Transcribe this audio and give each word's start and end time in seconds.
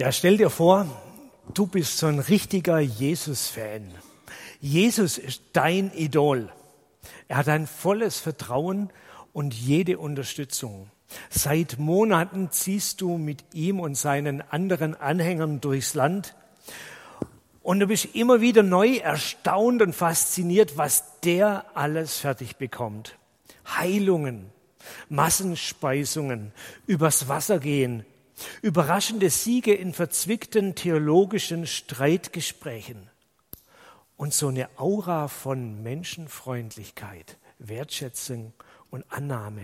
Ja, 0.00 0.10
stell 0.12 0.38
dir 0.38 0.48
vor, 0.48 0.86
du 1.52 1.66
bist 1.66 1.98
so 1.98 2.06
ein 2.06 2.20
richtiger 2.20 2.78
Jesus-Fan. 2.80 3.82
Jesus 4.58 5.18
ist 5.18 5.42
dein 5.52 5.92
Idol. 5.92 6.50
Er 7.28 7.36
hat 7.36 7.48
ein 7.48 7.66
volles 7.66 8.18
Vertrauen 8.18 8.88
und 9.34 9.52
jede 9.52 9.98
Unterstützung. 9.98 10.90
Seit 11.28 11.78
Monaten 11.78 12.50
ziehst 12.50 13.02
du 13.02 13.18
mit 13.18 13.44
ihm 13.52 13.78
und 13.78 13.94
seinen 13.94 14.40
anderen 14.40 14.98
Anhängern 14.98 15.60
durchs 15.60 15.92
Land 15.92 16.34
und 17.62 17.80
du 17.80 17.86
bist 17.86 18.14
immer 18.14 18.40
wieder 18.40 18.62
neu 18.62 18.96
erstaunt 18.96 19.82
und 19.82 19.92
fasziniert, 19.92 20.78
was 20.78 21.20
der 21.20 21.66
alles 21.74 22.20
fertig 22.20 22.56
bekommt. 22.56 23.18
Heilungen, 23.66 24.46
Massenspeisungen, 25.10 26.52
übers 26.86 27.28
Wasser 27.28 27.58
gehen, 27.58 28.06
Überraschende 28.62 29.30
Siege 29.30 29.74
in 29.74 29.92
verzwickten 29.92 30.74
theologischen 30.74 31.66
Streitgesprächen 31.66 33.08
und 34.16 34.34
so 34.34 34.48
eine 34.48 34.68
Aura 34.76 35.28
von 35.28 35.82
Menschenfreundlichkeit, 35.82 37.38
Wertschätzung 37.58 38.52
und 38.90 39.04
Annahme. 39.08 39.62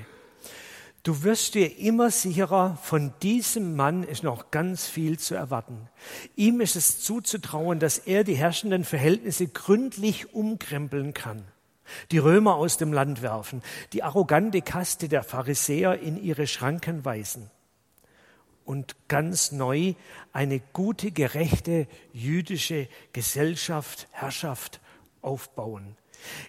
Du 1.03 1.23
wirst 1.23 1.55
dir 1.55 1.79
immer 1.79 2.11
sicherer, 2.11 2.79
von 2.83 3.13
diesem 3.23 3.77
Mann 3.77 4.03
ist 4.03 4.25
noch 4.25 4.51
ganz 4.51 4.87
viel 4.87 5.19
zu 5.19 5.35
erwarten. 5.35 5.89
Ihm 6.35 6.61
ist 6.61 6.75
es 6.75 7.01
zuzutrauen, 7.01 7.79
dass 7.79 7.99
er 7.99 8.25
die 8.25 8.35
herrschenden 8.35 8.83
Verhältnisse 8.83 9.47
gründlich 9.47 10.35
umkrempeln 10.35 11.15
kann, 11.15 11.45
die 12.11 12.19
Römer 12.19 12.57
aus 12.57 12.77
dem 12.77 12.93
Land 12.93 13.23
werfen, 13.23 13.63
die 13.93 14.03
arrogante 14.03 14.63
Kaste 14.63 15.09
der 15.09 15.23
Pharisäer 15.23 16.01
in 16.01 16.21
ihre 16.21 16.49
Schranken 16.49 17.05
weisen 17.05 17.51
und 18.67 18.97
ganz 19.09 19.53
neu 19.53 19.95
eine 20.33 20.61
gute, 20.73 21.13
gerechte 21.13 21.87
jüdische 22.13 22.89
Gesellschaft, 23.13 24.09
Herrschaft 24.11 24.81
aufbauen, 25.23 25.97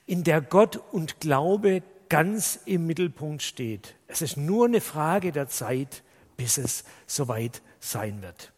in 0.06 0.24
der 0.24 0.42
Gott 0.42 0.78
und 0.92 1.20
Glaube 1.22 1.84
ganz 2.10 2.60
im 2.66 2.88
Mittelpunkt 2.88 3.44
steht. 3.44 3.96
Es 4.08 4.22
ist 4.22 4.36
nur 4.36 4.66
eine 4.66 4.82
Frage 4.82 5.32
der 5.32 5.48
Zeit, 5.48 6.04
bis 6.36 6.58
es 6.58 6.84
soweit 7.06 7.62
sein 7.80 8.22
wird. 8.22 8.52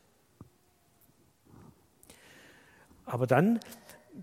Aber 3.06 3.28
dann 3.28 3.60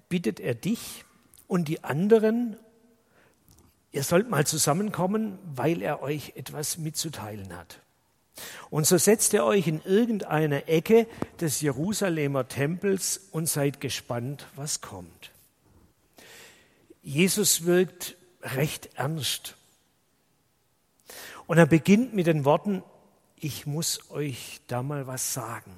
bittet 0.09 0.41
er 0.41 0.55
dich 0.55 1.05
und 1.49 1.69
die 1.69 1.83
anderen, 1.85 2.57
ihr 3.93 4.05
sollt 4.05 4.31
mal 4.31 4.47
zusammenkommen, 4.47 5.39
weil 5.45 5.83
er 5.83 6.03
euch 6.03 6.35
etwas 6.37 6.79
mitzuteilen 6.79 7.57
hat. 7.57 7.81
Und 8.71 8.87
so 8.87 8.99
setzt 8.99 9.33
ihr 9.33 9.45
euch 9.45 9.67
in 9.67 9.83
irgendeine 9.83 10.69
Ecke 10.69 11.07
des 11.41 11.61
Jerusalemer 11.61 12.49
Tempels 12.49 13.29
und 13.31 13.49
seid 13.49 13.81
gespannt, 13.81 14.47
was 14.57 14.81
kommt. 14.81 15.33
Jesus 17.03 17.65
wirkt 17.65 18.17
recht 18.43 18.91
ernst. 18.95 19.57
Und 21.47 21.59
er 21.59 21.67
beginnt 21.67 22.15
mit 22.15 22.27
den 22.27 22.45
Worten, 22.45 22.83
ich 23.37 23.67
muss 23.67 24.11
euch 24.11 24.61
da 24.67 24.83
mal 24.83 25.07
was 25.07 25.33
sagen. 25.33 25.73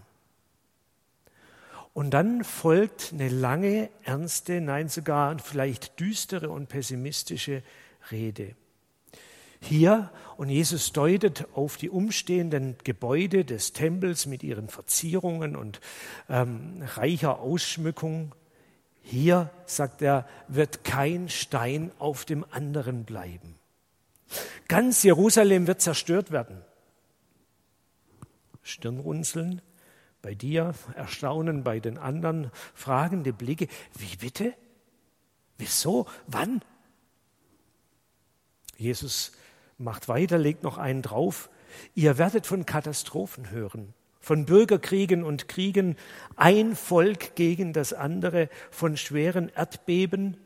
Und 1.93 2.11
dann 2.11 2.45
folgt 2.45 3.12
eine 3.12 3.28
lange, 3.28 3.91
ernste, 4.05 4.61
nein 4.61 4.89
sogar 4.89 5.39
vielleicht 5.41 5.98
düstere 5.98 6.48
und 6.48 6.69
pessimistische 6.69 7.62
Rede. 8.11 8.55
Hier, 9.61 10.11
und 10.37 10.51
Jesus 10.51 10.92
deutet 10.92 11.48
auf 11.55 11.77
die 11.77 11.91
umstehenden 11.91 12.77
Gebäude 12.84 13.45
des 13.45 13.73
Tempels 13.73 14.27
mit 14.27 14.45
ihren 14.45 14.69
Verzierungen 14.69 15.56
und 15.56 15.81
ähm, 16.28 16.83
reicher 16.95 17.41
Ausschmückung. 17.41 18.34
Hier, 19.03 19.50
sagt 19.67 20.00
er, 20.00 20.28
wird 20.47 20.84
kein 20.84 21.28
Stein 21.28 21.91
auf 21.99 22.25
dem 22.25 22.44
anderen 22.50 23.05
bleiben. 23.05 23.56
Ganz 24.69 25.03
Jerusalem 25.03 25.66
wird 25.66 25.81
zerstört 25.81 26.31
werden. 26.31 26.62
Stirnrunzeln 28.62 29.62
bei 30.22 30.34
dir, 30.34 30.75
Erstaunen 30.94 31.65
bei 31.65 31.81
den 31.81 31.99
anderen, 31.99 32.50
fragende 32.75 33.32
Blicke. 33.32 33.69
Wie 33.97 34.16
bitte? 34.16 34.55
Wieso? 35.56 36.06
Wann? 36.27 36.62
Jesus 38.77 39.32
macht 39.78 40.09
weiter, 40.09 40.39
legt 40.39 40.62
noch 40.62 40.78
einen 40.78 41.03
drauf. 41.03 41.49
Ihr 41.94 42.19
werdet 42.19 42.47
von 42.47 42.66
Katastrophen 42.66 43.50
hören, 43.50 43.94
von 44.21 44.44
Bürgerkriegen 44.44 45.22
und 45.22 45.49
Kriegen, 45.49 45.97
ein 46.37 46.75
Volk 46.75 47.34
gegen 47.37 47.72
das 47.72 47.93
andere, 47.93 48.49
von 48.71 48.97
schweren 48.97 49.49
Erdbeben, 49.49 50.37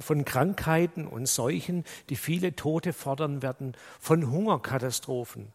von 0.00 0.24
Krankheiten 0.24 1.06
und 1.06 1.28
Seuchen, 1.28 1.84
die 2.08 2.16
viele 2.16 2.56
Tote 2.56 2.92
fordern 2.92 3.42
werden, 3.42 3.76
von 4.00 4.30
Hungerkatastrophen. 4.30 5.48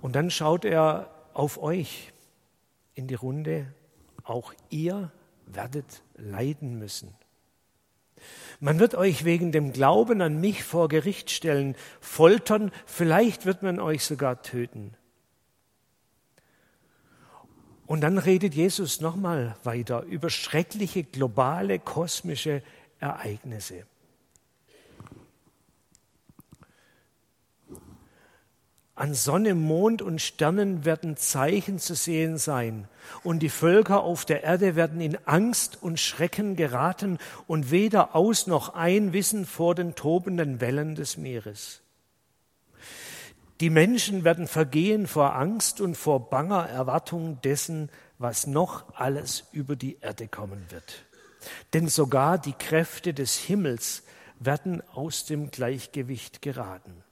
Und 0.00 0.16
dann 0.16 0.30
schaut 0.30 0.64
er 0.64 1.10
auf 1.34 1.62
euch 1.62 2.12
in 2.94 3.06
die 3.06 3.14
Runde, 3.14 3.72
auch 4.24 4.54
ihr 4.70 5.12
werdet 5.46 6.02
leiden 6.16 6.78
müssen. 6.78 7.14
Man 8.60 8.78
wird 8.78 8.94
euch 8.94 9.24
wegen 9.24 9.52
dem 9.52 9.72
Glauben 9.72 10.20
an 10.20 10.40
mich 10.40 10.64
vor 10.64 10.88
Gericht 10.88 11.30
stellen, 11.30 11.74
foltern, 12.00 12.70
vielleicht 12.86 13.46
wird 13.46 13.62
man 13.62 13.80
euch 13.80 14.04
sogar 14.04 14.42
töten. 14.42 14.94
Und 17.86 18.00
dann 18.00 18.18
redet 18.18 18.54
Jesus 18.54 19.00
nochmal 19.00 19.56
weiter 19.64 20.02
über 20.04 20.30
schreckliche 20.30 21.02
globale 21.04 21.78
kosmische 21.78 22.62
Ereignisse. 23.00 23.84
An 29.02 29.14
Sonne, 29.14 29.56
Mond 29.56 30.00
und 30.00 30.22
Sternen 30.22 30.84
werden 30.84 31.16
Zeichen 31.16 31.80
zu 31.80 31.96
sehen 31.96 32.38
sein, 32.38 32.86
und 33.24 33.40
die 33.40 33.48
Völker 33.48 34.04
auf 34.04 34.24
der 34.24 34.44
Erde 34.44 34.76
werden 34.76 35.00
in 35.00 35.18
Angst 35.26 35.82
und 35.82 35.98
Schrecken 35.98 36.54
geraten 36.54 37.18
und 37.48 37.72
weder 37.72 38.14
aus 38.14 38.46
noch 38.46 38.74
ein 38.74 39.12
wissen 39.12 39.44
vor 39.44 39.74
den 39.74 39.96
tobenden 39.96 40.60
Wellen 40.60 40.94
des 40.94 41.16
Meeres. 41.16 41.80
Die 43.60 43.70
Menschen 43.70 44.22
werden 44.22 44.46
vergehen 44.46 45.08
vor 45.08 45.34
Angst 45.34 45.80
und 45.80 45.96
vor 45.96 46.30
banger 46.30 46.68
Erwartung 46.68 47.40
dessen, 47.42 47.90
was 48.18 48.46
noch 48.46 48.84
alles 48.94 49.46
über 49.50 49.74
die 49.74 49.98
Erde 50.00 50.28
kommen 50.28 50.64
wird. 50.68 51.02
Denn 51.72 51.88
sogar 51.88 52.38
die 52.38 52.52
Kräfte 52.52 53.12
des 53.12 53.36
Himmels 53.36 54.04
werden 54.38 54.80
aus 54.94 55.24
dem 55.24 55.50
Gleichgewicht 55.50 56.40
geraten. 56.40 57.02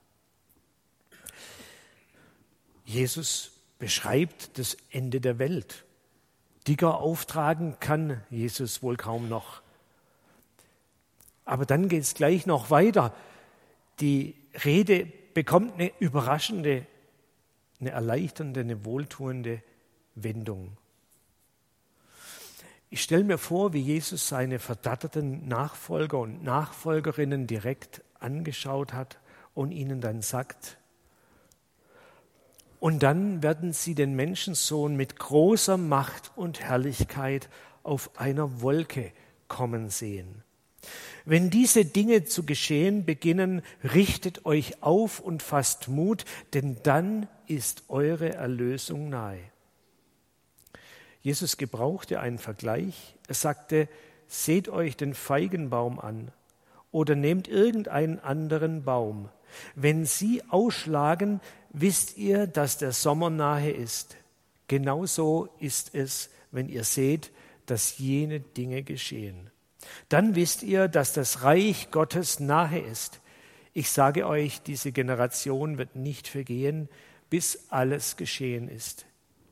Jesus 2.85 3.51
beschreibt 3.79 4.57
das 4.57 4.77
Ende 4.89 5.21
der 5.21 5.39
Welt. 5.39 5.85
Dicker 6.67 6.99
auftragen 6.99 7.77
kann 7.79 8.23
Jesus 8.29 8.83
wohl 8.83 8.97
kaum 8.97 9.27
noch. 9.29 9.61
Aber 11.45 11.65
dann 11.65 11.89
geht 11.89 12.03
es 12.03 12.13
gleich 12.13 12.45
noch 12.45 12.69
weiter. 12.69 13.13
Die 13.99 14.35
Rede 14.63 15.05
bekommt 15.33 15.73
eine 15.73 15.91
überraschende, 15.99 16.85
eine 17.79 17.89
erleichternde, 17.89 18.59
eine 18.59 18.85
wohltuende 18.85 19.63
Wendung. 20.15 20.77
Ich 22.89 23.01
stelle 23.01 23.23
mir 23.23 23.37
vor, 23.37 23.73
wie 23.73 23.79
Jesus 23.79 24.27
seine 24.27 24.59
verdatterten 24.59 25.47
Nachfolger 25.47 26.19
und 26.19 26.43
Nachfolgerinnen 26.43 27.47
direkt 27.47 28.03
angeschaut 28.19 28.93
hat 28.93 29.17
und 29.53 29.71
ihnen 29.71 30.01
dann 30.01 30.21
sagt, 30.21 30.77
und 32.81 33.03
dann 33.03 33.43
werden 33.43 33.73
sie 33.73 33.93
den 33.93 34.15
Menschensohn 34.15 34.95
mit 34.95 35.19
großer 35.19 35.77
Macht 35.77 36.31
und 36.35 36.61
Herrlichkeit 36.61 37.47
auf 37.83 38.19
einer 38.19 38.61
Wolke 38.61 39.11
kommen 39.47 39.91
sehen. 39.91 40.43
Wenn 41.23 41.51
diese 41.51 41.85
Dinge 41.85 42.25
zu 42.25 42.43
geschehen 42.43 43.05
beginnen, 43.05 43.61
richtet 43.83 44.47
euch 44.47 44.81
auf 44.81 45.19
und 45.19 45.43
fasst 45.43 45.89
Mut, 45.89 46.25
denn 46.55 46.77
dann 46.81 47.27
ist 47.45 47.83
eure 47.87 48.33
Erlösung 48.33 49.09
nahe. 49.09 49.37
Jesus 51.21 51.57
gebrauchte 51.57 52.19
einen 52.19 52.39
Vergleich. 52.39 53.15
Er 53.27 53.35
sagte, 53.35 53.89
seht 54.25 54.69
euch 54.69 54.97
den 54.97 55.13
Feigenbaum 55.13 55.99
an 55.99 56.31
oder 56.91 57.13
nehmt 57.13 57.47
irgendeinen 57.47 58.17
anderen 58.17 58.83
Baum. 58.83 59.29
Wenn 59.75 60.05
sie 60.05 60.41
ausschlagen, 60.49 61.41
wisst 61.73 62.17
ihr, 62.17 62.47
dass 62.47 62.77
der 62.77 62.91
Sommer 62.91 63.29
nahe 63.29 63.71
ist. 63.71 64.15
Genauso 64.67 65.49
ist 65.59 65.93
es, 65.95 66.29
wenn 66.51 66.69
ihr 66.69 66.83
seht, 66.83 67.31
dass 67.65 67.97
jene 67.97 68.39
Dinge 68.39 68.83
geschehen. 68.83 69.49
Dann 70.09 70.35
wisst 70.35 70.63
ihr, 70.63 70.87
dass 70.87 71.13
das 71.13 71.43
Reich 71.43 71.91
Gottes 71.91 72.39
nahe 72.39 72.79
ist. 72.79 73.21
Ich 73.73 73.89
sage 73.89 74.27
euch, 74.27 74.61
diese 74.61 74.91
Generation 74.91 75.77
wird 75.77 75.95
nicht 75.95 76.27
vergehen, 76.27 76.89
bis 77.29 77.65
alles 77.69 78.17
geschehen 78.17 78.67
ist. 78.67 79.05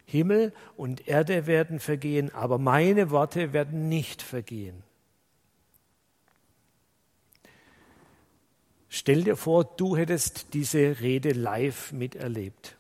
Himmel 0.06 0.54
und 0.76 1.08
Erde 1.08 1.48
werden 1.48 1.80
vergehen, 1.80 2.34
aber 2.34 2.58
meine 2.58 3.12
Worte 3.12 3.54
werden 3.54 3.90
nicht 3.90 4.22
vergehen. 4.22 4.84
Stell 8.90 9.24
dir 9.24 9.38
vor, 9.38 9.64
du 9.64 9.96
hättest 9.96 10.54
diese 10.54 11.00
Rede 11.00 11.32
live 11.32 11.92
miterlebt. 11.92 12.76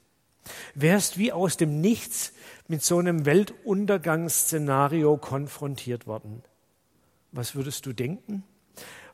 Wärst 0.73 1.19
wie 1.19 1.31
aus 1.31 1.55
dem 1.57 1.79
Nichts 1.81 2.33
mit 2.67 2.83
so 2.83 2.97
einem 2.97 3.25
Weltuntergangsszenario 3.25 5.17
konfrontiert 5.17 6.07
worden. 6.07 6.41
Was 7.31 7.53
würdest 7.53 7.85
du 7.85 7.93
denken? 7.93 8.43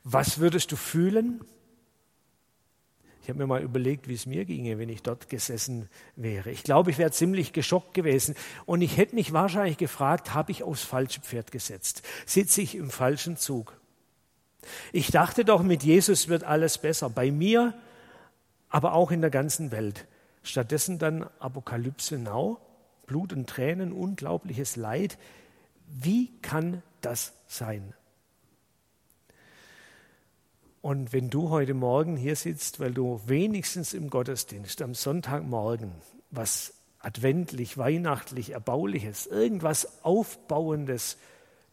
Was 0.04 0.40
würdest 0.40 0.72
du 0.72 0.78
fühlen? 0.78 1.42
Ich 3.22 3.30
habe 3.30 3.40
mir 3.40 3.48
mal 3.48 3.64
überlegt, 3.64 4.08
wie 4.08 4.14
es 4.14 4.28
mir 4.28 4.46
ginge, 4.46 4.78
wenn 4.78 4.88
ich 4.88 5.02
dort 5.02 5.30
gesessen 5.30 5.90
wäre. 6.16 6.52
Ich 6.52 6.64
glaube, 6.64 6.92
ich 6.92 7.00
wäre 7.00 7.10
ziemlich 7.12 7.54
geschockt 7.54 7.96
gewesen. 7.96 8.36
Und 8.68 8.82
ich 8.82 8.98
hätte 8.98 9.16
mich 9.16 9.34
wahrscheinlich 9.34 9.78
gefragt, 9.78 10.36
habe 10.36 10.52
ich 10.52 10.62
aufs 10.62 10.84
falsche 10.84 11.22
Pferd 11.22 11.52
gesetzt? 11.52 12.04
Sitze 12.28 12.62
ich 12.62 12.76
im 12.76 12.92
falschen 12.92 13.36
Zug? 13.36 13.82
Ich 14.92 15.12
dachte 15.12 15.46
doch, 15.46 15.64
mit 15.64 15.84
Jesus 15.84 16.28
wird 16.28 16.44
alles 16.44 16.78
besser. 16.78 17.10
Bei 17.10 17.32
mir, 17.32 17.74
aber 18.70 18.94
auch 18.94 19.12
in 19.12 19.22
der 19.22 19.30
ganzen 19.30 19.72
Welt. 19.72 20.06
Stattdessen 20.44 21.00
dann 21.00 21.28
Apokalypse 21.40 22.18
Now, 22.18 22.60
Blut 23.06 23.34
und 23.34 23.48
Tränen, 23.48 23.92
unglaubliches 23.92 24.76
Leid. 24.76 25.18
Wie 25.88 26.32
kann 26.42 26.82
das 27.02 27.34
sein? 27.48 27.94
Und 30.82 31.14
wenn 31.14 31.32
du 31.32 31.50
heute 31.50 31.74
Morgen 31.74 32.16
hier 32.16 32.36
sitzt, 32.36 32.80
weil 32.80 32.94
du 32.94 33.20
wenigstens 33.26 33.94
im 33.94 34.10
Gottesdienst 34.10 34.84
am 34.84 34.94
Sonntagmorgen 34.94 35.92
was 36.30 36.74
adventlich, 37.00 37.78
weihnachtlich, 37.78 38.52
erbauliches, 38.52 39.26
irgendwas 39.28 40.04
Aufbauendes 40.04 41.18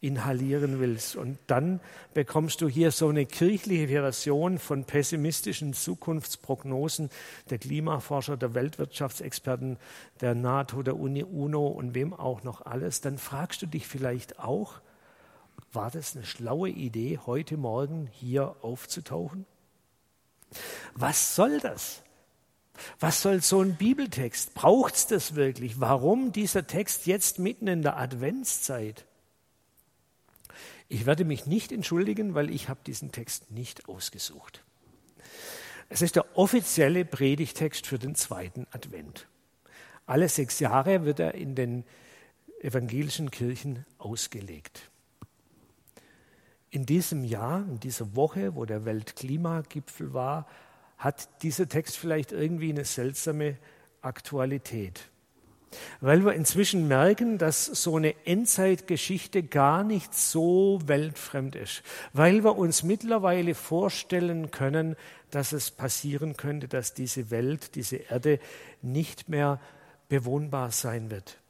inhalieren 0.02 0.80
willst 0.80 1.14
und 1.14 1.38
dann 1.46 1.80
bekommst 2.12 2.60
du 2.60 2.68
hier 2.68 2.90
so 2.90 3.08
eine 3.08 3.24
kirchliche 3.24 3.86
Version 3.86 4.58
von 4.58 4.84
pessimistischen 4.84 5.74
Zukunftsprognosen 5.74 7.08
der 7.50 7.58
Klimaforscher, 7.58 8.36
der 8.36 8.52
Weltwirtschaftsexperten, 8.54 9.78
der 10.20 10.34
NATO, 10.34 10.82
der 10.82 10.98
Uni, 10.98 11.22
UNO 11.22 11.68
und 11.68 11.94
wem 11.94 12.12
auch 12.12 12.42
noch 12.42 12.66
alles, 12.66 13.00
dann 13.00 13.16
fragst 13.16 13.62
du 13.62 13.66
dich 13.66 13.86
vielleicht 13.86 14.40
auch, 14.40 14.80
war 15.72 15.92
das 15.92 16.16
eine 16.16 16.26
schlaue 16.26 16.68
Idee, 16.68 17.20
heute 17.24 17.56
Morgen 17.56 18.08
hier 18.12 18.56
aufzutauchen? 18.60 19.46
Was 20.94 21.36
soll 21.36 21.60
das? 21.60 22.02
Was 22.98 23.22
soll 23.22 23.40
so 23.40 23.60
ein 23.60 23.76
Bibeltext? 23.76 24.54
Braucht 24.54 24.94
es 24.94 25.06
das 25.06 25.36
wirklich? 25.36 25.80
Warum 25.80 26.32
dieser 26.32 26.66
Text 26.66 27.06
jetzt 27.06 27.38
mitten 27.38 27.68
in 27.68 27.82
der 27.82 27.98
Adventszeit? 27.98 29.06
Ich 30.92 31.06
werde 31.06 31.24
mich 31.24 31.46
nicht 31.46 31.72
entschuldigen, 31.72 32.34
weil 32.34 32.50
ich 32.50 32.68
habe 32.68 32.80
diesen 32.84 33.12
Text 33.12 33.50
nicht 33.50 33.88
ausgesucht. 33.88 34.62
Es 35.88 36.02
ist 36.02 36.16
der 36.16 36.36
offizielle 36.36 37.06
Predigtext 37.06 37.86
für 37.86 37.98
den 37.98 38.14
zweiten 38.14 38.66
Advent. 38.72 39.26
Alle 40.04 40.28
sechs 40.28 40.60
Jahre 40.60 41.06
wird 41.06 41.18
er 41.18 41.34
in 41.34 41.54
den 41.54 41.84
evangelischen 42.60 43.30
Kirchen 43.30 43.86
ausgelegt. 43.96 44.90
In 46.68 46.84
diesem 46.84 47.24
Jahr, 47.24 47.60
in 47.66 47.80
dieser 47.80 48.14
Woche, 48.14 48.54
wo 48.54 48.66
der 48.66 48.84
Weltklimagipfel 48.84 50.12
war, 50.12 50.46
hat 50.98 51.42
dieser 51.42 51.70
Text 51.70 51.96
vielleicht 51.96 52.32
irgendwie 52.32 52.68
eine 52.68 52.84
seltsame 52.84 53.56
Aktualität. 54.02 55.08
Weil 56.00 56.24
wir 56.24 56.34
inzwischen 56.34 56.88
merken, 56.88 57.38
dass 57.38 57.66
so 57.66 57.96
eine 57.96 58.14
Endzeitgeschichte 58.24 59.42
gar 59.42 59.84
nicht 59.84 60.14
so 60.14 60.80
weltfremd 60.86 61.56
ist. 61.56 61.82
Weil 62.12 62.44
wir 62.44 62.56
uns 62.56 62.82
mittlerweile 62.82 63.54
vorstellen 63.54 64.50
können, 64.50 64.96
dass 65.30 65.52
es 65.52 65.70
passieren 65.70 66.36
könnte, 66.36 66.68
dass 66.68 66.94
diese 66.94 67.30
Welt, 67.30 67.74
diese 67.74 67.96
Erde 67.96 68.38
nicht 68.82 69.28
mehr 69.28 69.60
bewohnbar 70.08 70.70
sein 70.70 71.10
wird. 71.10 71.41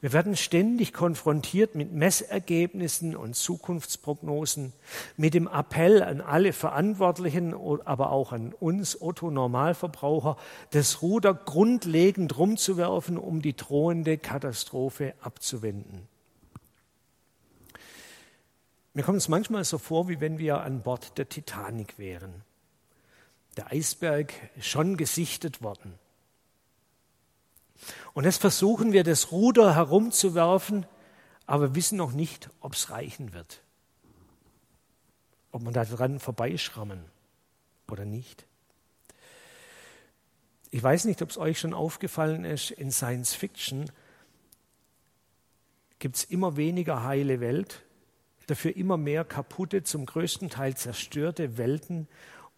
Wir 0.00 0.12
werden 0.12 0.36
ständig 0.36 0.92
konfrontiert 0.92 1.74
mit 1.74 1.92
Messergebnissen 1.92 3.16
und 3.16 3.36
Zukunftsprognosen, 3.36 4.72
mit 5.16 5.34
dem 5.34 5.46
Appell 5.48 6.02
an 6.02 6.20
alle 6.20 6.52
Verantwortlichen, 6.52 7.54
aber 7.54 8.12
auch 8.12 8.32
an 8.32 8.52
uns 8.52 9.00
Otto 9.00 9.30
Normalverbraucher, 9.30 10.36
das 10.70 11.02
Ruder 11.02 11.34
grundlegend 11.34 12.36
rumzuwerfen, 12.36 13.18
um 13.18 13.42
die 13.42 13.56
drohende 13.56 14.18
Katastrophe 14.18 15.14
abzuwenden. 15.20 16.08
Mir 18.94 19.02
kommt 19.02 19.18
es 19.18 19.28
manchmal 19.28 19.64
so 19.64 19.78
vor, 19.78 20.08
wie 20.08 20.20
wenn 20.20 20.38
wir 20.38 20.60
an 20.60 20.82
Bord 20.82 21.16
der 21.16 21.28
Titanic 21.28 21.98
wären. 21.98 22.42
Der 23.56 23.72
Eisberg 23.72 24.32
ist 24.56 24.66
schon 24.66 24.96
gesichtet 24.96 25.62
worden. 25.62 25.94
Und 28.14 28.24
jetzt 28.24 28.40
versuchen 28.40 28.92
wir, 28.92 29.04
das 29.04 29.32
Ruder 29.32 29.74
herumzuwerfen, 29.74 30.86
aber 31.46 31.74
wissen 31.74 31.98
noch 31.98 32.12
nicht, 32.12 32.50
ob 32.60 32.74
es 32.74 32.90
reichen 32.90 33.32
wird. 33.32 33.62
Ob 35.50 35.62
man 35.62 35.74
da 35.74 35.84
dran 35.84 36.20
vorbeischrammen 36.20 37.04
oder 37.90 38.04
nicht. 38.04 38.46
Ich 40.70 40.82
weiß 40.82 41.04
nicht, 41.04 41.20
ob 41.20 41.30
es 41.30 41.38
euch 41.38 41.58
schon 41.58 41.74
aufgefallen 41.74 42.44
ist, 42.44 42.70
in 42.70 42.90
Science 42.90 43.34
Fiction 43.34 43.90
gibt 45.98 46.16
es 46.16 46.24
immer 46.24 46.56
weniger 46.56 47.04
heile 47.04 47.38
Welt, 47.40 47.82
dafür 48.48 48.74
immer 48.74 48.96
mehr 48.96 49.24
kaputte, 49.24 49.84
zum 49.84 50.04
größten 50.04 50.50
Teil 50.50 50.76
zerstörte 50.76 51.58
Welten 51.58 52.08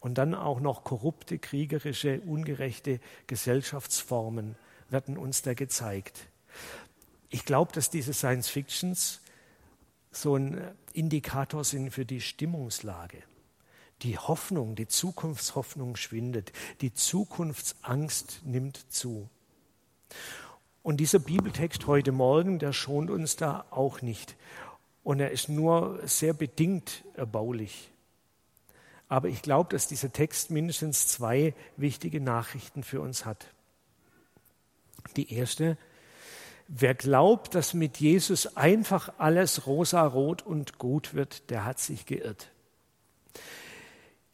und 0.00 0.17
dann 0.17 0.35
auch 0.35 0.61
noch 0.61 0.85
korrupte, 0.85 1.38
kriegerische, 1.38 2.21
ungerechte 2.21 3.00
Gesellschaftsformen 3.26 4.56
werden 4.94 5.19
uns 5.19 5.43
da 5.43 5.55
gezeigt. 5.55 6.29
Ich 7.29 7.44
glaube, 7.44 7.73
dass 7.73 7.91
diese 7.91 8.14
Science 8.14 8.49
Fictions 8.49 9.20
so 10.12 10.37
ein 10.37 10.73
Indikator 10.93 11.64
sind 11.64 11.91
für 11.91 12.06
die 12.06 12.20
Stimmungslage. 12.20 13.19
Die 14.02 14.19
Hoffnung, 14.19 14.76
die 14.76 14.87
Zukunftshoffnung 14.87 15.96
schwindet, 15.96 16.52
die 16.81 16.94
Zukunftsangst 16.94 18.43
nimmt 18.44 18.93
zu. 18.93 19.29
Und 20.85 20.99
dieser 20.99 21.18
Bibeltext 21.18 21.88
heute 21.88 22.12
Morgen, 22.12 22.61
der 22.61 22.73
schont 22.73 23.11
uns 23.11 23.35
da 23.35 23.64
auch 23.71 24.00
nicht. 24.00 24.37
Und 25.02 25.18
er 25.18 25.33
ist 25.33 25.49
nur 25.49 25.99
sehr 26.07 26.35
bedingt 26.35 27.04
erbaulich. 27.14 27.90
Aber 29.09 29.28
ich 29.28 29.42
glaube, 29.42 29.71
dass 29.71 29.88
dieser 29.88 30.12
Text 30.12 30.52
mindestens 30.52 31.09
zwei 31.09 31.52
wichtige 31.76 32.21
Nachrichten 32.21 32.85
für 32.85 33.00
uns 33.00 33.25
hat. 33.25 33.49
Die 35.16 35.32
erste, 35.32 35.76
wer 36.68 36.94
glaubt, 36.94 37.54
dass 37.54 37.75
mit 37.75 37.99
Jesus 37.99 38.56
einfach 38.56 39.14
alles 39.18 39.66
rosarot 39.66 40.42
und 40.42 40.78
gut 40.78 41.14
wird, 41.14 41.50
der 41.50 41.64
hat 41.64 41.78
sich 41.78 42.06
geirrt. 42.06 42.50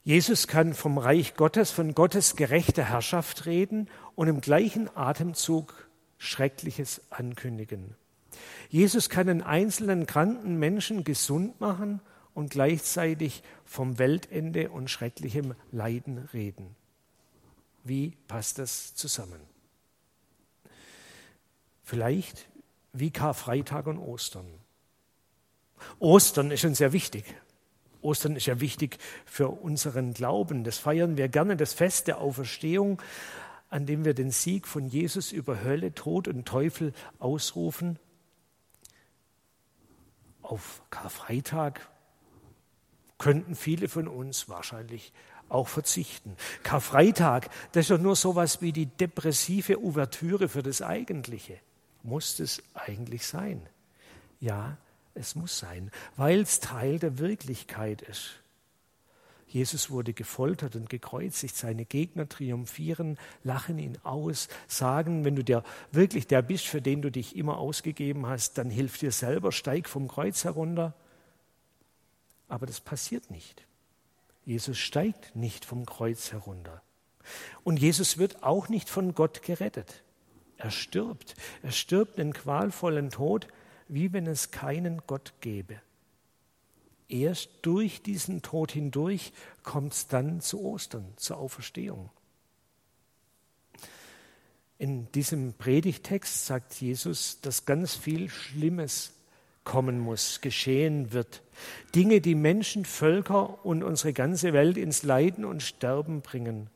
Jesus 0.03 0.47
kann 0.47 0.73
vom 0.73 0.97
Reich 0.97 1.35
Gottes, 1.35 1.71
von 1.71 1.95
Gottes 1.95 2.35
gerechter 2.35 2.85
Herrschaft 2.85 3.47
reden 3.47 3.89
und 4.15 4.29
im 4.29 4.41
gleichen 4.41 4.89
Atemzug 4.97 5.89
Schreckliches 6.17 7.01
ankündigen. 7.11 7.97
Jesus 8.69 9.09
kann 9.09 9.29
einen 9.29 9.43
einzelnen 9.43 10.07
kranken 10.07 10.59
Menschen 10.59 11.05
gesund 11.05 11.61
machen 11.61 12.01
und 12.35 12.51
gleichzeitig 12.51 13.43
vom 13.65 13.99
Weltende 13.99 14.71
und 14.71 14.91
schrecklichem 14.91 15.55
Leiden 15.73 16.29
reden. 16.33 16.77
Wie 17.85 18.17
passt 18.29 18.59
das 18.59 18.95
zusammen? 18.95 19.41
Vielleicht 21.91 22.49
wie 22.93 23.11
Karfreitag 23.11 23.89
und 23.89 23.99
Ostern. 23.99 24.47
Ostern 25.99 26.53
ist 26.53 26.61
schon 26.61 26.77
sehr 26.77 26.93
wichtig. 26.93 27.25
Ostern 28.01 28.37
ist 28.37 28.47
ja 28.47 28.61
wichtig 28.61 28.99
für 29.25 29.49
unseren 29.49 30.15
Glauben. 30.15 30.63
Das 30.63 30.79
feiern 30.79 31.17
wir 31.17 31.29
gerne, 31.29 31.57
das 31.57 31.73
Fest 31.75 32.07
der 32.07 32.19
Auferstehung, 32.19 33.03
an 33.71 33.87
dem 33.87 34.05
wir 34.05 34.15
den 34.15 34.31
Sieg 34.31 34.69
von 34.69 34.87
Jesus 34.87 35.33
über 35.33 35.65
Hölle, 35.65 35.93
Tod 35.93 36.29
und 36.29 36.47
Teufel 36.47 36.93
ausrufen. 37.19 37.99
Auf 40.43 40.83
Karfreitag 40.91 41.91
könnten 43.19 43.57
viele 43.57 43.89
von 43.89 44.07
uns 44.07 44.49
wahrscheinlich 44.49 45.13
auch 45.49 45.67
verzichten. 45.67 46.37
Karfreitag, 46.63 47.51
das 47.73 47.87
ist 47.87 47.91
doch 47.91 47.99
nur 47.99 48.15
sowas 48.15 48.63
wie 48.63 48.71
die 48.71 48.87
depressive 48.87 49.83
Ouvertüre 49.83 50.49
für 50.49 50.63
das 50.63 50.83
Eigentliche 50.83 51.59
muss 52.03 52.39
es 52.41 52.63
eigentlich 52.75 53.27
sein. 53.27 53.67
Ja, 54.41 54.77
es 55.15 55.35
muss 55.35 55.59
sein, 55.59 55.91
weil 56.17 56.41
es 56.41 56.61
Teil 56.61 56.99
der 56.99 57.19
Wirklichkeit 57.19 58.03
ist. 58.03 58.41
Jesus 59.51 59.91
wurde 59.91 60.13
gefoltert 60.13 60.77
und 60.77 60.89
gekreuzigt, 60.89 61.57
seine 61.57 61.85
Gegner 61.85 62.29
triumphieren, 62.29 63.19
lachen 63.43 63.81
ihn 63.81 63.99
aus, 64.05 64.49
sagen, 64.69 65.25
wenn 65.25 65.35
du 65.35 65.43
der 65.43 65.65
wirklich 65.91 66.29
der 66.29 66.41
bist, 66.41 66.67
für 66.67 66.81
den 66.81 67.03
du 67.03 67.11
dich 67.11 67.37
immer 67.37 67.59
ausgegeben 67.59 68.27
hast, 68.27 68.59
dann 68.59 68.71
hilf 68.71 68.99
dir 68.99 69.11
selber, 69.11 69.51
steig 69.51 69.89
vom 69.89 70.07
Kreuz 70.07 70.45
herunter. 70.45 70.95
Aber 72.49 72.67
das 72.67 72.81
passiert 72.81 73.31
nicht. 73.31 73.65
Jesus 74.45 74.79
steigt 74.79 75.35
nicht 75.35 75.65
vom 75.65 75.85
Kreuz 75.85 76.31
herunter. 76.31 76.81
Und 77.65 77.79
Jesus 77.79 78.19
wird 78.19 78.45
auch 78.45 78.69
nicht 78.69 78.89
von 78.89 79.15
Gott 79.15 79.43
gerettet. 79.43 80.03
Er 80.61 80.71
stirbt. 80.71 81.35
Er 81.63 81.73
stirbt 81.73 82.21
einen 82.21 82.35
qualvollen 82.35 83.09
Tod, 83.09 83.49
wie 83.89 84.13
wenn 84.13 84.27
es 84.27 84.51
keinen 84.51 85.01
Gott 85.07 85.33
gäbe. 85.41 85.81
Erst 87.09 87.49
durch 87.63 88.03
diesen 88.03 88.43
Tod 88.43 88.71
hindurch 88.71 89.33
kommt 89.63 89.95
es 89.95 90.07
dann 90.07 90.43
zu 90.43 90.63
Ostern, 90.63 91.07
zur 91.17 91.39
Auferstehung. 91.39 92.11
In 94.77 95.11
diesem 95.13 95.55
Predigtext 95.55 96.45
sagt 96.45 96.75
Jesus, 96.75 97.41
dass 97.41 97.65
ganz 97.65 97.97
viel 97.97 98.29
Schlimmes 98.29 99.15
kommen 99.65 99.99
muss, 99.99 100.43
geschehen 100.43 101.13
wird. 101.13 101.43
Dinge, 101.95 102.21
die 102.21 102.35
Menschen, 102.35 102.85
Völker 102.85 103.65
und 103.65 103.83
unsere 103.83 104.13
ganze 104.13 104.53
Welt 104.53 104.77
ins 104.77 105.05
Leiden 105.05 105.47
und 105.47 105.63
Sterben 105.63 106.21
bringen. 106.21 106.69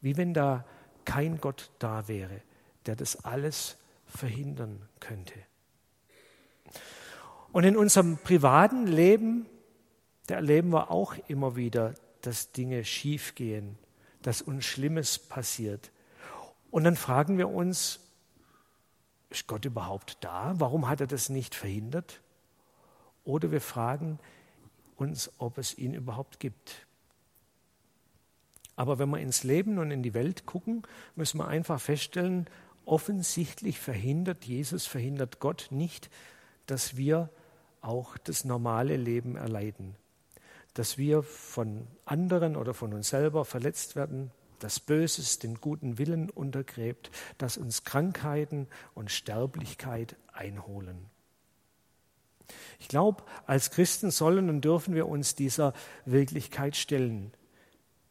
Wie 0.00 0.16
wenn 0.16 0.32
da 0.32 0.64
kein 1.04 1.40
Gott 1.42 1.70
da 1.78 2.08
wäre, 2.08 2.40
der 2.86 2.96
das 2.96 3.24
alles 3.24 3.76
verhindern 4.06 4.88
könnte. 5.00 5.34
Und 7.52 7.64
in 7.64 7.76
unserem 7.76 8.18
privaten 8.18 8.86
Leben 8.86 9.46
da 10.26 10.36
erleben 10.36 10.72
wir 10.72 10.90
auch 10.90 11.14
immer 11.28 11.56
wieder, 11.56 11.94
dass 12.20 12.52
Dinge 12.52 12.84
schiefgehen, 12.84 13.76
dass 14.22 14.40
uns 14.40 14.64
Schlimmes 14.64 15.18
passiert. 15.18 15.90
Und 16.70 16.84
dann 16.84 16.96
fragen 16.96 17.38
wir 17.38 17.48
uns, 17.48 18.00
ist 19.30 19.46
Gott 19.46 19.64
überhaupt 19.64 20.18
da? 20.20 20.54
Warum 20.56 20.88
hat 20.88 21.00
er 21.00 21.06
das 21.06 21.28
nicht 21.28 21.54
verhindert? 21.54 22.20
Oder 23.24 23.50
wir 23.50 23.60
fragen 23.60 24.18
uns, 24.96 25.30
ob 25.38 25.58
es 25.58 25.76
ihn 25.76 25.94
überhaupt 25.94 26.38
gibt. 26.38 26.86
Aber 28.76 28.98
wenn 28.98 29.10
wir 29.10 29.18
ins 29.18 29.42
Leben 29.42 29.78
und 29.78 29.90
in 29.90 30.02
die 30.02 30.14
Welt 30.14 30.46
gucken, 30.46 30.82
müssen 31.14 31.38
wir 31.38 31.48
einfach 31.48 31.80
feststellen, 31.80 32.46
offensichtlich 32.84 33.78
verhindert 33.78 34.44
Jesus, 34.44 34.86
verhindert 34.86 35.40
Gott 35.40 35.68
nicht, 35.70 36.10
dass 36.66 36.96
wir 36.96 37.30
auch 37.80 38.16
das 38.18 38.44
normale 38.44 38.96
Leben 38.96 39.36
erleiden 39.36 39.96
dass 40.74 40.96
wir 40.96 41.22
von 41.22 41.86
anderen 42.04 42.56
oder 42.56 42.74
von 42.74 42.94
uns 42.94 43.10
selber 43.10 43.44
verletzt 43.44 43.96
werden, 43.96 44.30
dass 44.58 44.80
Böses 44.80 45.38
den 45.38 45.56
guten 45.56 45.98
Willen 45.98 46.30
untergräbt, 46.30 47.10
dass 47.38 47.56
uns 47.56 47.84
Krankheiten 47.84 48.68
und 48.94 49.10
Sterblichkeit 49.10 50.16
einholen. 50.32 51.10
Ich 52.78 52.88
glaube, 52.88 53.24
als 53.46 53.70
Christen 53.70 54.10
sollen 54.10 54.48
und 54.48 54.64
dürfen 54.64 54.94
wir 54.94 55.08
uns 55.08 55.34
dieser 55.34 55.72
Wirklichkeit 56.04 56.76
stellen. 56.76 57.32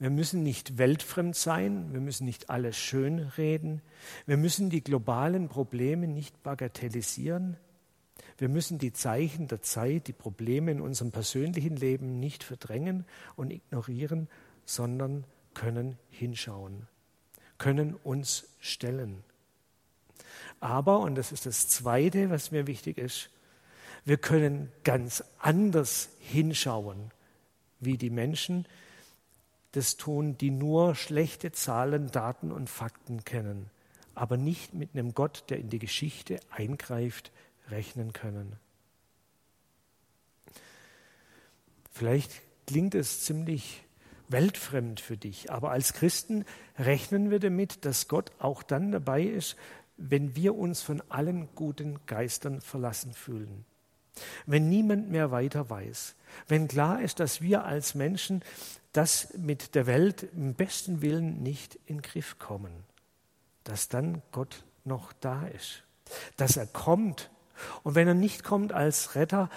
Wir 0.02 0.10
müssen 0.10 0.42
nicht 0.42 0.80
weltfremd 0.80 1.36
sein, 1.36 1.94
wir 1.94 2.00
müssen 2.00 2.26
nicht 2.26 2.50
alles 2.50 2.76
schönreden, 2.76 3.84
wir 4.26 4.36
müssen 4.36 4.72
die 4.72 4.84
globalen 4.84 5.48
Probleme 5.48 6.08
nicht 6.08 6.42
bagatellisieren, 6.42 7.56
wir 8.40 8.50
müssen 8.50 8.80
die 8.80 8.94
Zeichen 8.94 9.48
der 9.48 9.62
Zeit, 9.62 10.08
die 10.08 10.14
Probleme 10.14 10.72
in 10.72 10.82
unserem 10.82 11.12
persönlichen 11.12 11.76
Leben 11.76 12.20
nicht 12.20 12.44
verdrängen 12.44 13.06
und 13.36 13.52
ignorieren, 13.52 14.28
sondern 14.66 15.24
können 15.54 16.00
hinschauen, 16.10 16.88
können 17.60 17.94
uns 17.94 18.48
stellen. 18.60 19.24
Aber, 20.60 21.02
und 21.02 21.14
das 21.14 21.32
ist 21.32 21.46
das 21.46 21.68
Zweite, 21.68 22.32
was 22.32 22.50
mir 22.50 22.66
wichtig 22.66 22.98
ist, 22.98 23.30
wir 24.06 24.18
können 24.18 24.72
ganz 24.84 25.24
anders 25.38 26.10
hinschauen, 26.22 27.12
wie 27.80 28.00
die 28.00 28.10
Menschen 28.10 28.66
das 29.72 29.98
tun, 29.98 30.38
die 30.38 30.52
nur 30.52 30.96
schlechte 30.96 31.52
Zahlen, 31.52 32.12
Daten 32.12 32.52
und 32.52 32.70
Fakten 32.70 33.24
kennen, 33.24 33.70
aber 34.16 34.38
nicht 34.38 34.74
mit 34.74 34.90
einem 34.94 35.14
Gott, 35.14 35.46
der 35.50 35.60
in 35.60 35.70
die 35.70 35.80
Geschichte 35.80 36.40
eingreift, 36.50 37.32
rechnen 37.70 38.14
können. 38.14 38.58
Vielleicht 41.92 42.42
klingt 42.68 42.96
es 42.96 43.24
ziemlich 43.24 43.84
weltfremd 44.30 45.00
für 45.00 45.18
dich, 45.18 45.52
aber 45.52 45.72
als 45.72 45.94
Christen 45.94 46.46
rechnen 46.78 47.32
wir 47.32 47.40
damit, 47.40 47.86
dass 47.86 48.08
Gott 48.08 48.32
auch 48.40 48.64
dann 48.64 48.92
dabei 48.92 49.24
ist, 49.24 49.56
wenn 49.98 50.36
wir 50.36 50.56
uns 50.56 50.82
von 50.82 51.02
allen 51.10 51.50
guten 51.54 52.00
Geistern 52.06 52.62
verlassen 52.62 53.14
fühlen. 53.14 53.66
Wenn 54.46 54.70
niemand 54.70 55.10
mehr 55.10 55.32
weiter 55.32 55.70
weiß, 55.70 56.16
wenn 56.48 56.68
klar 56.68 57.02
ist, 57.02 57.20
dass 57.20 57.42
wir 57.42 57.66
als 57.66 57.96
Menschen 57.96 58.42
das 58.92 59.34
mit 59.38 59.76
der 59.76 59.88
Welt 59.88 60.24
im 60.34 60.54
besten 60.54 61.02
Willen 61.02 61.42
nicht 61.42 61.80
in 61.86 62.02
Griff 62.02 62.40
kommen, 62.40 62.72
dass 63.64 63.90
dann 63.90 64.22
Gott 64.32 64.66
noch 64.84 65.14
da 65.14 65.48
ist, 65.48 65.84
dass 66.38 66.58
er 66.58 66.68
kommt 66.68 67.30
und 67.84 67.96
wenn 67.96 68.08
er 68.08 68.14
nicht 68.14 68.44
kommt 68.44 68.74
als 68.74 69.16
Retter, 69.16 69.50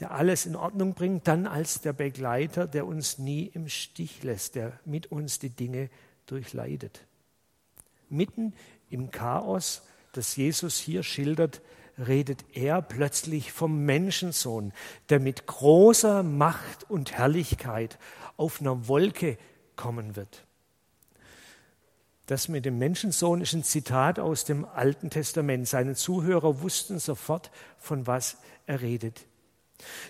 der 0.00 0.12
alles 0.12 0.46
in 0.46 0.56
Ordnung 0.56 0.94
bringt, 0.94 1.28
dann 1.28 1.46
als 1.46 1.80
der 1.82 1.92
Begleiter, 1.92 2.66
der 2.66 2.86
uns 2.86 3.18
nie 3.18 3.44
im 3.46 3.68
Stich 3.68 4.22
lässt, 4.22 4.54
der 4.54 4.78
mit 4.84 5.12
uns 5.12 5.38
die 5.38 5.50
Dinge 5.50 5.90
durchleidet. 6.26 7.06
Mitten 8.08 8.54
im 8.88 9.10
Chaos, 9.10 9.82
das 10.12 10.36
Jesus 10.36 10.78
hier 10.78 11.02
schildert, 11.02 11.60
redet 12.00 12.44
er 12.52 12.82
plötzlich 12.82 13.52
vom 13.52 13.84
Menschensohn, 13.84 14.72
der 15.08 15.20
mit 15.20 15.46
großer 15.46 16.22
Macht 16.22 16.88
und 16.90 17.12
Herrlichkeit 17.12 17.98
auf 18.36 18.60
einer 18.60 18.88
Wolke 18.88 19.38
kommen 19.76 20.16
wird. 20.16 20.44
Das 22.26 22.48
mit 22.48 22.64
dem 22.64 22.78
Menschensohn 22.78 23.40
ist 23.40 23.54
ein 23.54 23.64
Zitat 23.64 24.20
aus 24.20 24.44
dem 24.44 24.64
Alten 24.64 25.10
Testament. 25.10 25.66
Seine 25.66 25.96
Zuhörer 25.96 26.62
wussten 26.62 27.00
sofort, 27.00 27.50
von 27.76 28.06
was 28.06 28.38
er 28.66 28.82
redet. 28.82 29.26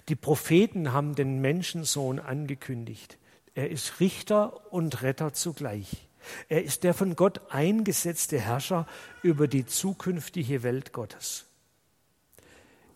Die 0.09 0.17
Propheten 0.17 0.93
haben 0.93 1.15
den 1.15 1.41
Menschensohn 1.41 2.19
angekündigt. 2.19 3.17
Er 3.55 3.71
ist 3.71 4.01
Richter 4.01 4.73
und 4.73 5.03
Retter 5.03 5.33
zugleich. 5.33 6.09
Er 6.49 6.63
ist 6.63 6.85
der 6.85 6.95
von 6.95 7.17
Gott 7.17 7.41
eingesetzte 7.51 8.39
Herrscher 8.39 8.87
über 9.23 9.49
die 9.49 9.65
zukünftige 9.65 10.63
Welt 10.63 10.93
Gottes. 10.93 11.50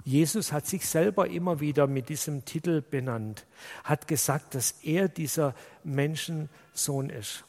Jesus 0.04 0.52
hat 0.52 0.66
sich 0.66 0.86
selber 0.86 1.28
immer 1.28 1.60
wieder 1.60 1.86
mit 1.86 2.10
diesem 2.10 2.44
Titel 2.44 2.82
benannt, 2.82 3.46
hat 3.84 4.06
gesagt, 4.06 4.54
dass 4.54 4.72
er 4.82 5.08
dieser 5.08 5.54
Menschensohn 5.82 7.08
ist. 7.08 7.44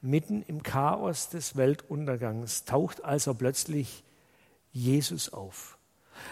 Mitten 0.00 0.42
im 0.42 0.64
Chaos 0.64 1.28
des 1.28 1.56
Weltuntergangs 1.56 2.64
taucht 2.64 3.04
also 3.04 3.34
plötzlich 3.34 4.02
Jesus 4.72 5.32
auf. 5.32 5.78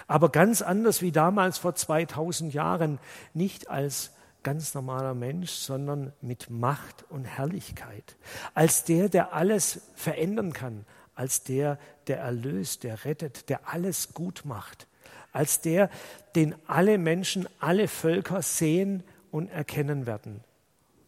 Aber 0.09 0.31
ganz 0.31 0.63
anders 0.63 1.01
wie 1.01 1.13
damals 1.13 1.59
vor 1.59 1.77
2000 1.77 2.53
Jahren, 2.53 2.99
nicht 3.33 3.71
als 3.71 4.13
ganz 4.43 4.75
normaler 4.75 5.15
Mensch, 5.15 5.51
sondern 5.53 6.13
mit 6.21 6.51
Macht 6.51 7.05
und 7.09 7.25
Herrlichkeit. 7.25 8.17
Als 8.55 8.83
der, 8.85 9.09
der 9.09 9.33
alles 9.33 9.83
verändern 9.95 10.53
kann, 10.53 10.87
als 11.15 11.45
der, 11.45 11.79
der 12.09 12.19
erlöst, 12.19 12.83
der 12.83 13.05
rettet, 13.05 13.49
der 13.49 13.69
alles 13.69 14.15
gut 14.15 14.43
macht, 14.45 14.89
als 15.33 15.61
der, 15.61 15.91
den 16.35 16.55
alle 16.67 16.99
Menschen, 16.99 17.49
alle 17.59 17.89
Völker 17.89 18.43
sehen 18.43 19.03
und 19.31 19.49
erkennen 19.49 20.07
werden. 20.07 20.43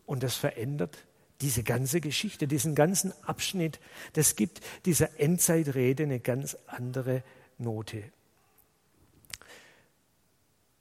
Und 0.07 0.23
das 0.23 0.37
verändert 0.37 0.99
diese 1.43 1.65
ganze 1.65 2.01
Geschichte, 2.01 2.47
diesen 2.47 2.75
ganzen 2.75 3.13
Abschnitt, 3.25 3.81
das 4.13 4.37
gibt 4.37 4.61
dieser 4.87 5.19
Endzeitrede 5.21 6.05
eine 6.05 6.21
ganz 6.21 6.57
andere 6.67 7.23
Note. 7.59 8.05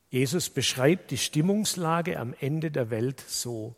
Jesus 0.09 0.49
beschreibt 0.49 1.09
die 1.11 1.17
Stimmungslage 1.17 2.19
am 2.19 2.35
Ende 2.39 2.69
der 2.69 2.89
Welt 2.89 3.23
so. 3.27 3.75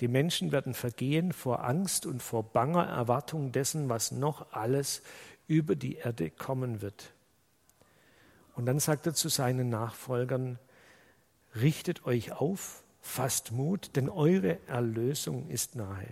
Die 0.00 0.08
Menschen 0.08 0.52
werden 0.52 0.74
vergehen 0.74 1.32
vor 1.32 1.64
Angst 1.64 2.06
und 2.06 2.22
vor 2.22 2.42
banger 2.42 2.86
Erwartung 2.86 3.52
dessen, 3.52 3.88
was 3.88 4.12
noch 4.12 4.52
alles 4.52 5.02
über 5.46 5.74
die 5.74 5.96
Erde 5.96 6.30
kommen 6.30 6.82
wird. 6.82 7.11
Und 8.54 8.66
dann 8.66 8.78
sagt 8.78 9.06
er 9.06 9.14
zu 9.14 9.28
seinen 9.28 9.68
Nachfolgern, 9.68 10.58
richtet 11.54 12.04
euch 12.06 12.32
auf, 12.32 12.82
Fasst 13.00 13.50
Mut, 13.50 13.96
denn 13.96 14.08
eure 14.08 14.58
Erlösung 14.68 15.48
ist 15.48 15.74
nahe. 15.74 16.06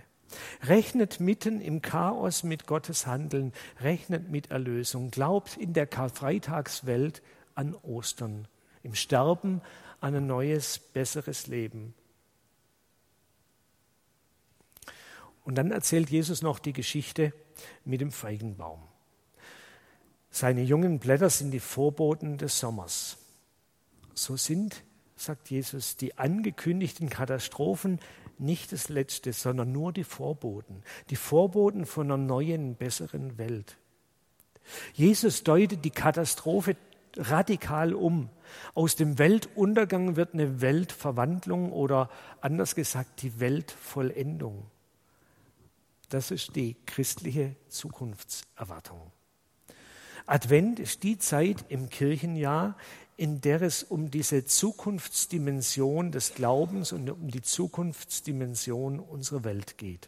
Rechnet 0.63 1.19
mitten 1.19 1.61
im 1.61 1.81
Chaos 1.81 2.43
mit 2.43 2.67
Gottes 2.67 3.07
Handeln, 3.07 3.53
rechnet 3.79 4.29
mit 4.29 4.51
Erlösung, 4.51 5.09
glaubt 5.09 5.57
in 5.57 5.73
der 5.73 5.87
Karfreitagswelt 5.87 7.21
an 7.55 7.75
Ostern, 7.75 8.47
im 8.83 8.93
Sterben 8.93 9.61
an 10.01 10.15
ein 10.15 10.27
neues, 10.27 10.79
besseres 10.79 11.47
Leben. 11.47 11.93
Und 15.43 15.55
dann 15.55 15.71
erzählt 15.71 16.09
Jesus 16.09 16.41
noch 16.41 16.59
die 16.59 16.73
Geschichte 16.73 17.33
mit 17.85 18.01
dem 18.01 18.11
Feigenbaum. 18.11 18.90
Seine 20.31 20.63
jungen 20.63 20.99
Blätter 20.99 21.29
sind 21.29 21.51
die 21.51 21.59
Vorboten 21.59 22.37
des 22.37 22.57
Sommers. 22.57 23.17
So 24.13 24.37
sind, 24.37 24.83
sagt 25.17 25.51
Jesus, 25.51 25.97
die 25.97 26.17
angekündigten 26.17 27.09
Katastrophen 27.09 27.99
nicht 28.37 28.71
das 28.71 28.89
Letzte, 28.89 29.33
sondern 29.33 29.71
nur 29.71 29.93
die 29.93 30.05
Vorboten. 30.05 30.83
Die 31.09 31.15
Vorboten 31.15 31.85
von 31.85 32.07
einer 32.07 32.17
neuen, 32.17 32.75
besseren 32.75 33.37
Welt. 33.37 33.77
Jesus 34.93 35.43
deutet 35.43 35.83
die 35.83 35.91
Katastrophe 35.91 36.77
radikal 37.17 37.93
um. 37.93 38.29
Aus 38.73 38.95
dem 38.95 39.19
Weltuntergang 39.19 40.15
wird 40.15 40.33
eine 40.33 40.61
Weltverwandlung 40.61 41.71
oder 41.71 42.09
anders 42.39 42.73
gesagt 42.73 43.21
die 43.21 43.39
Weltvollendung. 43.39 44.65
Das 46.09 46.31
ist 46.31 46.55
die 46.55 46.75
christliche 46.85 47.55
Zukunftserwartung. 47.69 49.11
Advent 50.31 50.79
ist 50.79 51.03
die 51.03 51.17
Zeit 51.17 51.65
im 51.67 51.89
Kirchenjahr, 51.89 52.77
in 53.17 53.41
der 53.41 53.61
es 53.61 53.83
um 53.83 54.09
diese 54.11 54.45
Zukunftsdimension 54.45 56.13
des 56.13 56.35
Glaubens 56.35 56.93
und 56.93 57.09
um 57.09 57.29
die 57.29 57.41
Zukunftsdimension 57.41 59.01
unserer 59.01 59.43
Welt 59.43 59.77
geht. 59.77 60.07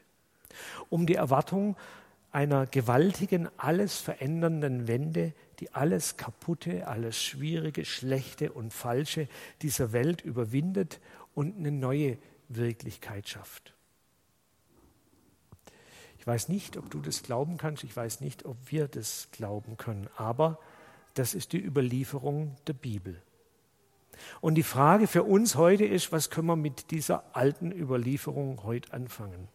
Um 0.87 1.07
die 1.07 1.15
Erwartung 1.15 1.75
einer 2.31 2.67
gewaltigen, 2.67 3.49
alles 3.57 3.97
verändernden 3.97 4.87
Wende, 4.87 5.33
die 5.59 5.73
alles 5.73 6.15
Kaputte, 6.15 6.87
alles 6.87 7.21
Schwierige, 7.21 7.83
Schlechte 7.83 8.53
und 8.53 8.71
Falsche 8.71 9.27
dieser 9.61 9.91
Welt 9.91 10.21
überwindet 10.21 11.01
und 11.35 11.57
eine 11.57 11.73
neue 11.73 12.17
Wirklichkeit 12.47 13.27
schafft. 13.27 13.73
Ich 16.23 16.27
weiß 16.27 16.47
nicht, 16.47 16.77
ob 16.77 16.89
du 16.89 17.01
das 17.01 17.21
glauben 17.21 17.57
kannst, 17.57 17.83
ich 17.83 17.93
weiß 17.93 18.21
nicht, 18.21 18.45
ob 18.45 18.55
wir 18.71 18.87
das 18.87 19.27
glauben 19.33 19.75
können, 19.75 20.07
aber 20.15 20.57
das 21.15 21.33
ist 21.33 21.51
die 21.51 21.61
Überlieferung 21.61 22.55
der 22.65 22.71
Bibel. 22.71 23.21
Und 24.39 24.55
die 24.55 24.63
Frage 24.63 25.07
für 25.07 25.23
uns 25.23 25.55
heute 25.55 25.83
ist, 25.83 26.13
was 26.13 26.29
können 26.29 26.47
wir 26.47 26.55
mit 26.55 26.91
dieser 26.91 27.35
alten 27.35 27.73
Überlieferung 27.73 28.63
heute 28.63 28.93
anfangen? 28.93 29.49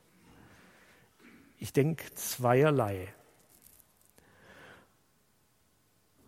Ich 1.57 1.73
denke 1.73 2.15
zweierlei. 2.17 3.15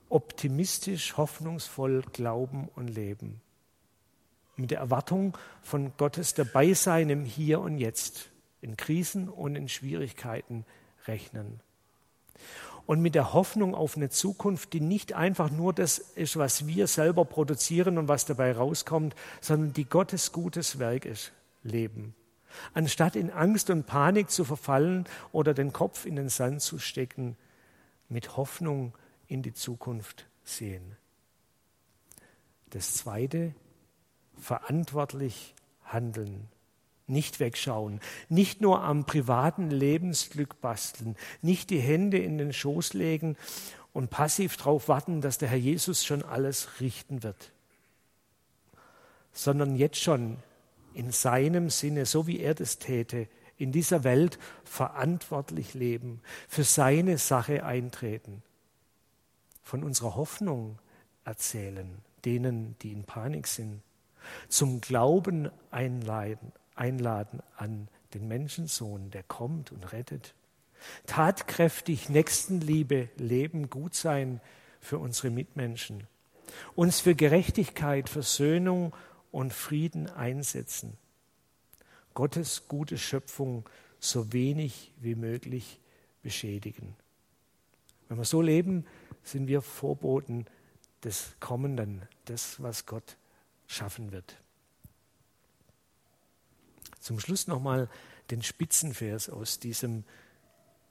Optimistisch, 0.09 1.19
hoffnungsvoll 1.19 2.01
glauben 2.15 2.71
und 2.77 2.89
leben. 2.89 3.43
Mit 4.57 4.71
der 4.71 4.79
Erwartung 4.79 5.37
von 5.61 5.93
Gottes 5.99 6.33
Dabeisein 6.33 7.11
im 7.11 7.27
Hier 7.27 7.61
und 7.61 7.77
Jetzt, 7.77 8.31
in 8.61 8.77
Krisen 8.77 9.29
und 9.29 9.57
in 9.57 9.69
Schwierigkeiten 9.69 10.65
rechnen. 11.07 11.61
Und 12.87 13.01
mit 13.01 13.15
der 13.15 13.33
Hoffnung 13.33 13.75
auf 13.75 13.97
eine 13.97 14.11
Zukunft, 14.11 14.73
die 14.73 14.81
nicht 14.81 15.13
einfach 15.13 15.51
nur 15.51 15.73
das 15.73 15.99
ist, 15.99 16.37
was 16.37 16.67
wir 16.67 16.87
selber 16.87 17.25
produzieren 17.25 17.99
und 17.99 18.09
was 18.09 18.25
dabei 18.25 18.53
rauskommt, 18.53 19.15
sondern 19.41 19.73
die 19.73 19.85
Gottes 19.85 20.33
gutes 20.33 20.79
Werk 20.79 21.05
ist, 21.05 21.33
leben. 21.63 22.15
Anstatt 22.75 23.15
in 23.15 23.31
Angst 23.31 23.71
und 23.71 23.87
Panik 23.87 24.31
zu 24.31 24.45
verfallen 24.45 25.05
oder 25.31 25.55
den 25.55 25.73
Kopf 25.73 26.05
in 26.05 26.17
den 26.17 26.29
Sand 26.29 26.63
zu 26.63 26.79
stecken, 26.79 27.37
mit 28.09 28.37
Hoffnung 28.37 28.93
in 29.29 29.43
die 29.43 29.55
Zukunft 29.55 30.27
sehen. 30.43 30.97
Das 32.71 32.95
Zweite, 32.95 33.55
verantwortlich 34.37 35.55
handeln, 35.85 36.49
nicht 37.11 37.41
wegschauen, 37.41 38.01
nicht 38.29 38.61
nur 38.61 38.83
am 38.83 39.05
privaten 39.05 39.71
Lebensglück 39.71 40.61
basteln, 40.61 41.17
nicht 41.43 41.71
die 41.71 41.81
Hände 41.81 42.19
in 42.19 42.39
den 42.39 42.53
Schoß 42.53 42.95
legen 42.95 43.37
und 43.93 44.11
passiv 44.11 44.57
darauf 44.57 44.89
warten, 44.89 45.21
dass 45.21 45.39
der 45.39 45.49
Herr 45.49 45.59
Jesus 45.59 46.05
schon 46.05 46.23
alles 46.23 46.81
richten 46.81 47.23
wird, 47.23 47.53
sondern 49.33 49.77
jetzt 49.77 50.01
schon 50.01 50.39
in 50.95 51.11
seinem 51.11 51.71
Sinne, 51.71 52.07
so 52.07 52.27
wie 52.27 52.41
er 52.41 52.55
das 52.55 52.79
täte, 52.79 53.29
in 53.57 53.73
dieser 53.73 54.05
Welt 54.05 54.39
verantwortlich 54.65 55.75
leben, 55.75 56.23
für 56.49 56.65
seine 56.65 57.19
Sache 57.19 57.65
eintreten, 57.65 58.43
von 59.63 59.85
unserer 59.85 60.17
Hoffnung 60.17 60.79
erzählen, 61.25 61.99
denen, 62.25 62.77
die 62.81 62.93
in 62.93 63.05
Panik 63.05 63.47
sind, 63.47 63.83
zum 64.49 64.81
Glauben 64.81 65.51
einladen, 65.71 66.53
einladen 66.81 67.41
an 67.57 67.89
den 68.15 68.27
Menschensohn, 68.27 69.11
der 69.11 69.23
kommt 69.23 69.71
und 69.71 69.93
rettet, 69.93 70.35
tatkräftig 71.07 72.09
Nächstenliebe 72.09 73.11
leben, 73.17 73.71
gut 73.71 73.95
sein 73.95 74.41
für 74.81 74.99
unsere 74.99 75.31
Mitmenschen, 75.31 76.07
uns 76.75 77.01
für 77.01 77.15
Gerechtigkeit, 77.15 78.09
Versöhnung 78.09 78.95
und 79.31 79.53
Frieden 79.53 80.09
einsetzen. 80.09 80.97
Gottes 82.15 82.67
gute 82.67 82.99
Schöpfung 82.99 83.69
so 84.01 84.33
wenig 84.33 84.93
wie 84.99 85.15
möglich 85.15 85.79
beschädigen. 86.23 86.97
Wenn 88.09 88.19
wir 88.19 88.25
so 88.25 88.43
leben, 88.43 88.87
sind 89.23 89.47
wir 89.47 89.63
Vorboten 89.63 90.47
des 91.05 91.35
Kommenden, 91.39 92.03
des, 92.27 92.61
was 92.61 92.87
Gott 92.87 93.17
schaffen 93.67 94.11
wird. 94.11 94.40
Zum 97.01 97.19
Schluss 97.19 97.47
nochmal 97.47 97.89
den 98.31 98.43
Spitzenvers 98.43 99.29
aus 99.29 99.59
diesem 99.59 100.05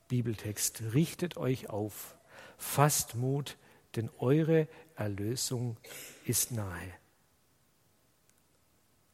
Bibeltext. 0.08 0.82
Richtet 0.93 1.38
euch 1.38 1.69
auf, 1.69 2.15
fasst 2.58 3.15
Mut, 3.15 3.58
denn 3.95 4.10
eure 4.17 4.67
Erlösung 4.95 5.78
ist 6.26 6.52
nahe. 6.52 6.93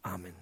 Amen. 0.01 0.33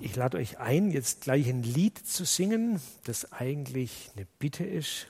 Ich 0.00 0.16
lade 0.16 0.36
euch 0.38 0.58
ein, 0.58 0.90
jetzt 0.90 1.22
gleich 1.22 1.48
ein 1.48 1.62
Lied 1.62 1.98
zu 1.98 2.24
singen, 2.24 2.80
das 3.04 3.32
eigentlich 3.32 4.10
eine 4.16 4.26
Bitte 4.38 4.64
ist, 4.64 5.06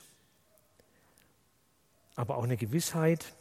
aber 2.15 2.37
auch 2.37 2.43
eine 2.43 2.57
Gewissheit, 2.57 3.33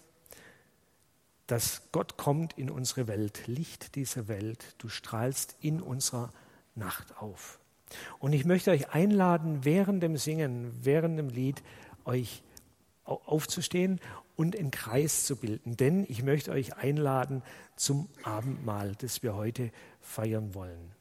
dass 1.53 1.83
Gott 1.93 2.17
kommt 2.17 2.57
in 2.57 2.71
unsere 2.71 3.09
Welt, 3.09 3.43
Licht 3.47 3.95
dieser 3.95 4.27
Welt, 4.27 4.75
du 4.79 4.89
strahlst 4.89 5.55
in 5.61 5.83
unserer 5.83 6.33
Nacht 6.75 7.19
auf. 7.19 7.61
Und 8.19 8.33
ich 8.33 8.47
möchte 8.47 8.71
euch 8.71 8.95
einladen, 8.95 9.63
während 9.63 10.03
dem 10.03 10.17
Singen, 10.17 10.73
während 10.81 11.19
dem 11.19 11.29
Lied, 11.29 11.63
euch 12.07 12.43
aufzustehen 13.05 14.01
und 14.35 14.57
einen 14.57 14.71
Kreis 14.71 15.27
zu 15.27 15.37
bilden. 15.37 15.77
Denn 15.77 16.07
ich 16.09 16.23
möchte 16.23 16.53
euch 16.53 16.79
einladen 16.79 17.43
zum 17.77 18.09
Abendmahl, 18.23 18.95
das 18.97 19.23
wir 19.23 19.35
heute 19.35 19.73
feiern 20.01 20.55
wollen. 20.55 20.93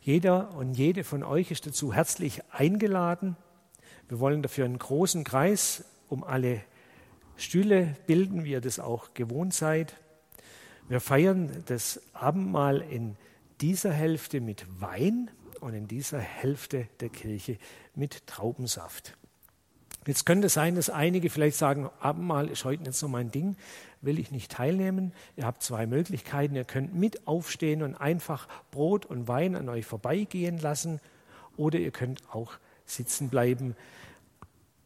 Jeder 0.00 0.54
und 0.54 0.72
jede 0.72 1.04
von 1.04 1.22
euch 1.22 1.50
ist 1.50 1.66
dazu 1.66 1.92
herzlich 1.92 2.40
eingeladen. 2.50 3.36
Wir 4.08 4.20
wollen 4.20 4.40
dafür 4.40 4.64
einen 4.64 4.78
großen 4.78 5.22
Kreis 5.22 5.84
um 6.08 6.24
alle 6.24 6.62
Stühle 7.36 7.96
bilden, 8.06 8.44
wie 8.44 8.52
ihr 8.52 8.60
das 8.60 8.78
auch 8.78 9.14
gewohnt 9.14 9.54
seid. 9.54 9.94
Wir 10.88 11.00
feiern 11.00 11.64
das 11.66 12.00
Abendmahl 12.12 12.82
in 12.82 13.16
dieser 13.60 13.92
Hälfte 13.92 14.40
mit 14.40 14.66
Wein 14.80 15.30
und 15.60 15.74
in 15.74 15.88
dieser 15.88 16.18
Hälfte 16.18 16.88
der 17.00 17.08
Kirche 17.08 17.58
mit 17.94 18.26
Traubensaft. 18.26 19.16
Jetzt 20.06 20.26
könnte 20.26 20.48
es 20.48 20.54
sein, 20.54 20.74
dass 20.74 20.90
einige 20.90 21.30
vielleicht 21.30 21.56
sagen, 21.56 21.88
Abendmahl 22.00 22.48
ist 22.48 22.66
heute 22.66 22.82
nicht 22.82 22.94
so 22.94 23.08
mein 23.08 23.30
Ding, 23.30 23.56
will 24.02 24.18
ich 24.18 24.30
nicht 24.30 24.52
teilnehmen. 24.52 25.12
Ihr 25.36 25.46
habt 25.46 25.62
zwei 25.62 25.86
Möglichkeiten. 25.86 26.54
Ihr 26.54 26.64
könnt 26.64 26.94
mit 26.94 27.26
aufstehen 27.26 27.82
und 27.82 27.94
einfach 27.94 28.46
Brot 28.70 29.06
und 29.06 29.28
Wein 29.28 29.56
an 29.56 29.70
euch 29.70 29.86
vorbeigehen 29.86 30.58
lassen 30.58 31.00
oder 31.56 31.78
ihr 31.78 31.90
könnt 31.90 32.22
auch 32.34 32.52
sitzen 32.84 33.30
bleiben. 33.30 33.74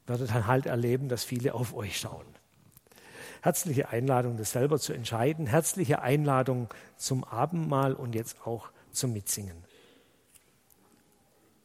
Werdet 0.07 0.31
dann 0.31 0.47
halt 0.47 0.67
erleben, 0.67 1.09
dass 1.09 1.25
viele 1.25 1.55
auf 1.55 1.75
euch 1.75 1.99
schauen. 1.99 2.27
Herzliche 3.43 3.89
Einladung, 3.89 4.37
das 4.37 4.53
selber 4.53 4.79
zu 4.79 4.93
entscheiden. 4.93 5.47
Herzliche 5.47 6.03
Einladung 6.03 6.69
zum 6.97 7.25
Abendmahl 7.25 7.95
und 7.95 8.15
jetzt 8.15 8.47
auch 8.47 8.71
zum 8.91 9.13
Mitsingen. 9.13 9.68